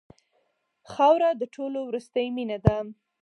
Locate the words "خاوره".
0.91-1.29